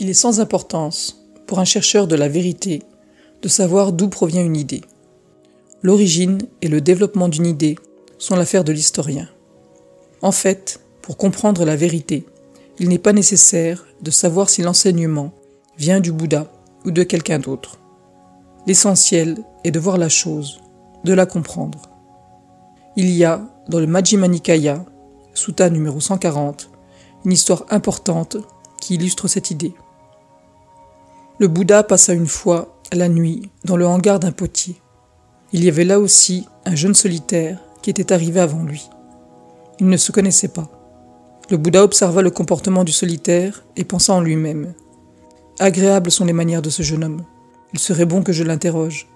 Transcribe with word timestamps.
Il 0.00 0.08
est 0.08 0.14
sans 0.14 0.38
importance, 0.38 1.24
pour 1.46 1.58
un 1.58 1.64
chercheur 1.64 2.06
de 2.06 2.14
la 2.14 2.28
vérité, 2.28 2.82
de 3.42 3.48
savoir 3.48 3.92
d'où 3.92 4.08
provient 4.08 4.44
une 4.44 4.56
idée. 4.56 4.82
L'origine 5.82 6.38
et 6.62 6.68
le 6.68 6.80
développement 6.80 7.28
d'une 7.28 7.46
idée 7.46 7.76
sont 8.16 8.36
l'affaire 8.36 8.62
de 8.62 8.72
l'historien. 8.72 9.28
En 10.22 10.30
fait, 10.30 10.80
pour 11.02 11.16
comprendre 11.16 11.64
la 11.64 11.74
vérité, 11.74 12.26
il 12.78 12.88
n'est 12.88 12.98
pas 12.98 13.12
nécessaire 13.12 13.86
de 14.00 14.10
savoir 14.12 14.50
si 14.50 14.62
l'enseignement 14.62 15.32
vient 15.76 15.98
du 15.98 16.12
Bouddha 16.12 16.52
ou 16.84 16.92
de 16.92 17.02
quelqu'un 17.02 17.40
d'autre. 17.40 17.78
L'essentiel 18.66 19.38
est 19.64 19.72
de 19.72 19.80
voir 19.80 19.98
la 19.98 20.08
chose, 20.08 20.60
de 21.04 21.12
la 21.12 21.26
comprendre. 21.26 21.82
Il 22.96 23.10
y 23.10 23.24
a, 23.24 23.42
dans 23.68 23.80
le 23.80 23.86
Majjhima 23.86 24.28
Nikaya, 24.28 24.84
Sutta 25.34 25.70
numéro 25.70 25.98
140, 25.98 26.70
une 27.24 27.32
histoire 27.32 27.64
importante 27.70 28.36
qui 28.80 28.94
illustre 28.94 29.26
cette 29.26 29.50
idée. 29.50 29.74
Le 31.40 31.46
Bouddha 31.46 31.84
passa 31.84 32.14
une 32.14 32.26
fois 32.26 32.80
la 32.92 33.08
nuit 33.08 33.48
dans 33.64 33.76
le 33.76 33.86
hangar 33.86 34.18
d'un 34.18 34.32
potier. 34.32 34.74
Il 35.52 35.64
y 35.64 35.68
avait 35.68 35.84
là 35.84 36.00
aussi 36.00 36.46
un 36.64 36.74
jeune 36.74 36.94
solitaire 36.94 37.60
qui 37.80 37.90
était 37.90 38.12
arrivé 38.12 38.40
avant 38.40 38.64
lui. 38.64 38.88
Ils 39.78 39.88
ne 39.88 39.96
se 39.96 40.10
connaissaient 40.10 40.48
pas. 40.48 40.68
Le 41.48 41.56
Bouddha 41.56 41.84
observa 41.84 42.22
le 42.22 42.32
comportement 42.32 42.82
du 42.82 42.90
solitaire 42.90 43.62
et 43.76 43.84
pensa 43.84 44.14
en 44.14 44.20
lui-même. 44.20 44.74
Agréables 45.60 46.10
sont 46.10 46.24
les 46.24 46.32
manières 46.32 46.60
de 46.60 46.70
ce 46.70 46.82
jeune 46.82 47.04
homme. 47.04 47.22
Il 47.72 47.78
serait 47.78 48.04
bon 48.04 48.24
que 48.24 48.32
je 48.32 48.42
l'interroge. 48.42 49.06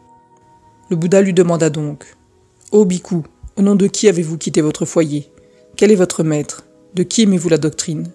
Le 0.90 0.96
Bouddha 0.96 1.22
lui 1.22 1.34
demanda 1.34 1.70
donc 1.70 2.16
Ô 2.70 2.84
Bhikkhu, 2.84 3.22
au 3.56 3.62
nom 3.62 3.74
de 3.74 3.88
qui 3.88 4.08
avez-vous 4.08 4.38
quitté 4.38 4.60
votre 4.60 4.84
foyer? 4.84 5.28
Quel 5.76 5.90
est 5.90 5.96
votre 5.96 6.22
maître? 6.22 6.66
De 6.94 7.02
qui 7.02 7.22
aimez-vous 7.22 7.48
la 7.48 7.58
doctrine 7.58 8.12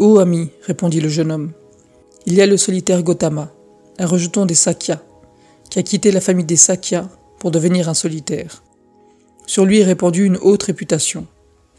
Ô 0.00 0.18
ami, 0.18 0.50
répondit 0.62 1.00
le 1.00 1.08
jeune 1.08 1.30
homme, 1.30 1.52
il 2.26 2.34
y 2.34 2.42
a 2.42 2.46
le 2.46 2.56
solitaire 2.56 3.04
Gautama, 3.04 3.52
un 3.98 4.06
rejeton 4.06 4.46
des 4.46 4.56
Sakyas, 4.56 5.00
qui 5.70 5.78
a 5.78 5.84
quitté 5.84 6.10
la 6.10 6.20
famille 6.20 6.44
des 6.44 6.56
Sakyas 6.56 7.08
pour 7.38 7.52
devenir 7.52 7.88
un 7.88 7.94
solitaire. 7.94 8.64
Sur 9.46 9.64
lui 9.64 9.78
est 9.78 9.84
répandue 9.84 10.24
une 10.24 10.38
haute 10.38 10.64
réputation, 10.64 11.28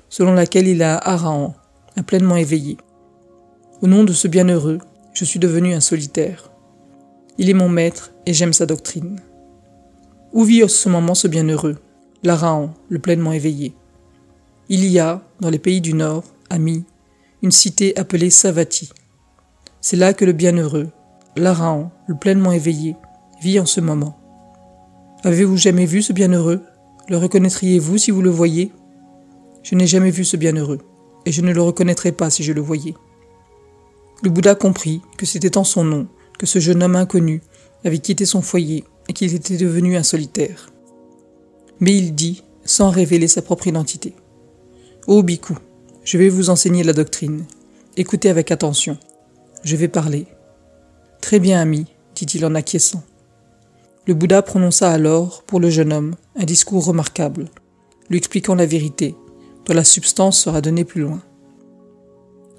selon 0.07 0.33
laquelle 0.33 0.67
il 0.67 0.81
a 0.83 0.95
un 0.95 1.13
Arahan, 1.13 1.53
un 1.97 2.03
pleinement 2.03 2.37
éveillé. 2.37 2.77
Au 3.81 3.87
nom 3.87 4.05
de 4.05 4.13
ce 4.13 4.29
bienheureux, 4.29 4.79
je 5.13 5.25
suis 5.25 5.39
devenu 5.39 5.73
un 5.73 5.81
solitaire. 5.81 6.49
Il 7.37 7.49
est 7.49 7.53
mon 7.53 7.67
maître 7.67 8.13
et 8.25 8.33
j'aime 8.33 8.53
sa 8.53 8.65
doctrine. 8.65 9.19
Où 10.31 10.43
vit 10.43 10.63
en 10.63 10.69
ce 10.69 10.87
moment 10.87 11.13
ce 11.13 11.27
bienheureux, 11.27 11.75
l'Arahan, 12.23 12.73
le 12.87 12.99
pleinement 12.99 13.33
éveillé? 13.33 13.75
Il 14.69 14.85
y 14.85 14.97
a, 14.97 15.21
dans 15.41 15.49
les 15.49 15.59
pays 15.59 15.81
du 15.81 15.93
Nord, 15.93 16.23
amis, 16.49 16.85
une 17.41 17.51
cité 17.51 17.97
appelée 17.99 18.29
Savati. 18.29 18.89
C'est 19.89 19.95
là 19.95 20.13
que 20.13 20.25
le 20.25 20.33
bienheureux, 20.33 20.89
l'Arahan, 21.37 21.91
le 22.07 22.15
pleinement 22.15 22.51
éveillé, 22.51 22.97
vit 23.41 23.57
en 23.57 23.65
ce 23.65 23.79
moment. 23.79 24.19
Avez-vous 25.23 25.55
jamais 25.55 25.85
vu 25.85 26.01
ce 26.01 26.11
bienheureux? 26.11 26.61
Le 27.07 27.15
reconnaîtriez-vous 27.15 27.97
si 27.97 28.11
vous 28.11 28.21
le 28.21 28.29
voyez? 28.29 28.73
Je 29.63 29.75
n'ai 29.75 29.87
jamais 29.87 30.11
vu 30.11 30.25
ce 30.25 30.35
bienheureux, 30.35 30.79
et 31.25 31.31
je 31.31 31.41
ne 31.41 31.53
le 31.53 31.61
reconnaîtrais 31.61 32.11
pas 32.11 32.29
si 32.29 32.43
je 32.43 32.51
le 32.51 32.59
voyais. 32.59 32.95
Le 34.23 34.29
Bouddha 34.29 34.55
comprit 34.55 35.01
que 35.17 35.25
c'était 35.25 35.57
en 35.57 35.63
son 35.63 35.85
nom 35.85 36.07
que 36.37 36.45
ce 36.45 36.59
jeune 36.59 36.83
homme 36.83 36.97
inconnu 36.97 37.41
avait 37.85 37.99
quitté 37.99 38.25
son 38.25 38.41
foyer 38.41 38.83
et 39.07 39.13
qu'il 39.13 39.33
était 39.33 39.55
devenu 39.55 39.95
un 39.95 40.03
solitaire. 40.03 40.69
Mais 41.79 41.95
il 41.95 42.13
dit, 42.13 42.43
sans 42.65 42.89
révéler 42.89 43.29
sa 43.29 43.41
propre 43.41 43.67
identité. 43.67 44.15
Ô 45.07 45.23
Bhikkhu, 45.23 45.53
je 46.03 46.17
vais 46.17 46.27
vous 46.27 46.49
enseigner 46.49 46.83
la 46.83 46.91
doctrine. 46.91 47.45
Écoutez 47.95 48.29
avec 48.29 48.51
attention. 48.51 48.97
Je 49.63 49.75
vais 49.75 49.87
parler. 49.87 50.27
Très 51.21 51.39
bien, 51.39 51.59
ami, 51.59 51.87
dit-il 52.15 52.45
en 52.45 52.55
acquiesçant. 52.55 53.03
Le 54.05 54.13
Bouddha 54.13 54.41
prononça 54.41 54.89
alors, 54.91 55.43
pour 55.43 55.59
le 55.59 55.69
jeune 55.69 55.91
homme, 55.91 56.15
un 56.37 56.45
discours 56.45 56.85
remarquable, 56.85 57.49
lui 58.09 58.17
expliquant 58.17 58.55
la 58.55 58.65
vérité, 58.65 59.15
dont 59.65 59.73
la 59.73 59.83
substance 59.83 60.39
sera 60.39 60.61
donnée 60.61 60.85
plus 60.85 61.01
loin. 61.01 61.21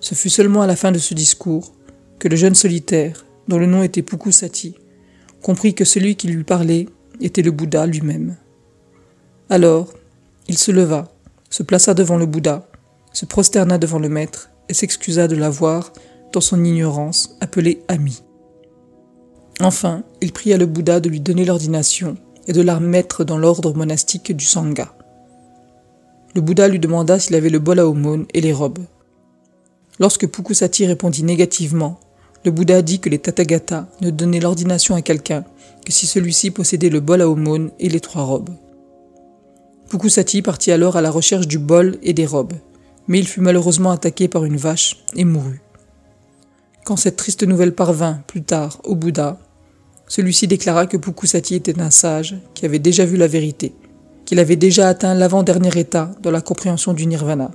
Ce 0.00 0.14
fut 0.14 0.28
seulement 0.28 0.62
à 0.62 0.66
la 0.66 0.76
fin 0.76 0.92
de 0.92 0.98
ce 0.98 1.14
discours 1.14 1.72
que 2.18 2.28
le 2.28 2.36
jeune 2.36 2.54
solitaire, 2.54 3.24
dont 3.46 3.58
le 3.58 3.66
nom 3.66 3.82
était 3.82 4.02
Pukusati, 4.02 4.74
comprit 5.42 5.74
que 5.74 5.84
celui 5.84 6.16
qui 6.16 6.28
lui 6.28 6.44
parlait 6.44 6.86
était 7.20 7.42
le 7.42 7.50
Bouddha 7.50 7.86
lui-même. 7.86 8.36
Alors, 9.48 9.92
il 10.48 10.58
se 10.58 10.70
leva, 10.70 11.10
se 11.48 11.62
plaça 11.62 11.94
devant 11.94 12.18
le 12.18 12.26
Bouddha, 12.26 12.68
se 13.12 13.24
prosterna 13.24 13.78
devant 13.78 13.98
le 13.98 14.08
maître 14.08 14.50
et 14.68 14.74
s'excusa 14.74 15.28
de 15.28 15.36
l'avoir, 15.36 15.92
dans 16.32 16.40
son 16.40 16.64
ignorance, 16.64 17.36
appelé 17.40 17.82
ami. 17.88 18.22
Enfin, 19.60 20.04
il 20.20 20.32
pria 20.32 20.56
le 20.56 20.66
Bouddha 20.66 21.00
de 21.00 21.08
lui 21.08 21.20
donner 21.20 21.44
l'ordination 21.44 22.16
et 22.46 22.52
de 22.52 22.60
la 22.60 22.80
mettre 22.80 23.24
dans 23.24 23.38
l'ordre 23.38 23.74
monastique 23.74 24.34
du 24.34 24.44
Sangha. 24.44 24.94
Le 26.34 26.40
Bouddha 26.40 26.68
lui 26.68 26.78
demanda 26.78 27.18
s'il 27.18 27.34
avait 27.36 27.50
le 27.50 27.58
bol 27.58 27.78
à 27.80 27.88
aumône 27.88 28.26
et 28.34 28.40
les 28.40 28.52
robes. 28.52 28.84
Lorsque 29.98 30.28
Pukusati 30.28 30.86
répondit 30.86 31.24
négativement, 31.24 31.98
le 32.44 32.50
Bouddha 32.50 32.82
dit 32.82 33.00
que 33.00 33.08
les 33.08 33.18
Tathagata 33.18 33.88
ne 34.00 34.10
donnaient 34.10 34.40
l'ordination 34.40 34.94
à 34.94 35.02
quelqu'un 35.02 35.44
que 35.84 35.92
si 35.92 36.06
celui-ci 36.06 36.50
possédait 36.50 36.90
le 36.90 37.00
bol 37.00 37.22
à 37.22 37.28
aumône 37.28 37.70
et 37.80 37.88
les 37.88 38.00
trois 38.00 38.22
robes. 38.22 38.50
Pukusati 39.90 40.42
partit 40.42 40.70
alors 40.70 40.96
à 40.96 41.00
la 41.00 41.10
recherche 41.10 41.48
du 41.48 41.58
bol 41.58 41.98
et 42.02 42.12
des 42.12 42.26
robes 42.26 42.54
mais 43.08 43.18
il 43.18 43.26
fut 43.26 43.40
malheureusement 43.40 43.90
attaqué 43.90 44.28
par 44.28 44.44
une 44.44 44.56
vache 44.56 44.98
et 45.16 45.24
mourut. 45.24 45.62
Quand 46.88 46.96
cette 46.96 47.16
triste 47.16 47.42
nouvelle 47.42 47.74
parvint 47.74 48.22
plus 48.26 48.42
tard 48.42 48.80
au 48.82 48.94
Bouddha, 48.94 49.38
celui-ci 50.06 50.46
déclara 50.46 50.86
que 50.86 50.96
Pukusati 50.96 51.54
était 51.54 51.78
un 51.82 51.90
sage 51.90 52.36
qui 52.54 52.64
avait 52.64 52.78
déjà 52.78 53.04
vu 53.04 53.18
la 53.18 53.26
vérité, 53.26 53.74
qu'il 54.24 54.38
avait 54.38 54.56
déjà 54.56 54.88
atteint 54.88 55.12
l'avant-dernier 55.12 55.78
état 55.78 56.12
dans 56.22 56.30
la 56.30 56.40
compréhension 56.40 56.94
du 56.94 57.04
nirvana, 57.04 57.50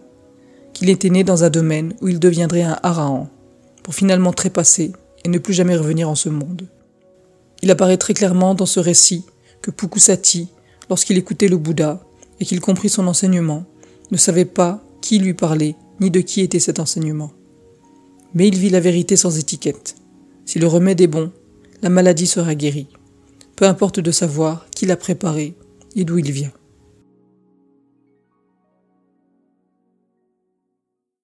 qu'il 0.73 0.91
était 0.91 1.09
né 1.09 1.23
dans 1.23 1.43
un 1.43 1.49
domaine 1.49 1.95
où 1.99 2.09
il 2.09 2.19
deviendrait 2.19 2.61
un 2.61 2.77
arahan, 2.83 3.27
pour 3.81 3.95
finalement 3.95 4.33
trépasser 4.33 4.91
et 5.25 5.29
ne 5.29 5.39
plus 5.39 5.55
jamais 5.55 5.77
revenir 5.77 6.07
en 6.07 6.13
ce 6.13 6.29
monde. 6.29 6.67
Il 7.63 7.71
apparaît 7.71 7.97
très 7.97 8.13
clairement 8.13 8.53
dans 8.53 8.67
ce 8.67 8.79
récit 8.79 9.25
que 9.63 9.71
Pukusati, 9.71 10.49
lorsqu'il 10.91 11.17
écoutait 11.17 11.47
le 11.47 11.57
Bouddha 11.57 12.03
et 12.39 12.45
qu'il 12.45 12.61
comprit 12.61 12.89
son 12.89 13.07
enseignement, 13.07 13.65
ne 14.11 14.17
savait 14.17 14.45
pas 14.45 14.83
qui 15.01 15.17
lui 15.17 15.33
parlait, 15.33 15.75
ni 15.99 16.11
de 16.11 16.19
qui 16.19 16.41
était 16.41 16.59
cet 16.59 16.79
enseignement. 16.79 17.31
Mais 18.33 18.47
il 18.47 18.57
vit 18.57 18.69
la 18.69 18.79
vérité 18.79 19.15
sans 19.15 19.37
étiquette. 19.37 19.95
Si 20.45 20.59
le 20.59 20.67
remède 20.67 21.01
est 21.01 21.07
bon, 21.07 21.31
la 21.81 21.89
maladie 21.89 22.27
sera 22.27 22.55
guérie. 22.55 22.87
Peu 23.55 23.65
importe 23.65 23.99
de 23.99 24.11
savoir 24.11 24.67
qui 24.75 24.85
l'a 24.85 24.97
préparé 24.97 25.53
et 25.95 26.05
d'où 26.05 26.17
il 26.17 26.31
vient. 26.31 26.51